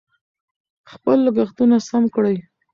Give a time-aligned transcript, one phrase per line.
[0.91, 2.35] خپل لګښتونه سم کړئ.